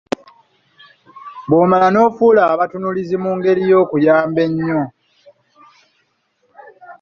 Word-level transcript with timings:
Bw’omala 1.49 1.87
n’ofuula 1.91 2.43
abatunuulizi 2.53 3.15
mu 3.23 3.31
ngeri 3.37 3.63
eyo 3.67 3.81
kiyamba 3.89 4.43
nnyo. 4.49 4.81